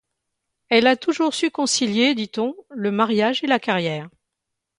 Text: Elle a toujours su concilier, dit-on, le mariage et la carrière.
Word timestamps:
Elle 0.69 0.87
a 0.87 0.95
toujours 0.95 1.35
su 1.35 1.51
concilier, 1.51 2.15
dit-on, 2.15 2.55
le 2.71 2.89
mariage 2.89 3.43
et 3.43 3.47
la 3.47 3.59
carrière. 3.59 4.09